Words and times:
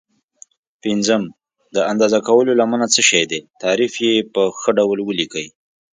پنځم: 0.83 1.23
د 1.75 1.77
اندازه 1.91 2.19
کولو 2.27 2.51
لمنه 2.59 2.87
څه 2.93 3.01
شي 3.09 3.23
ده؟ 3.31 3.39
تعریف 3.63 3.93
یې 4.05 4.13
په 4.33 4.41
ښه 4.59 4.71
ډول 4.77 4.99
ولیکئ. 5.03 5.47